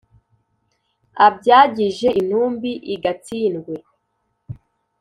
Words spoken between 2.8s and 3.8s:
i Gatsindwe,